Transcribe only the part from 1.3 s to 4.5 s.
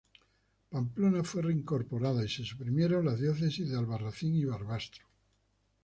reincorporada y se suprimieron las diócesis de Albarracín y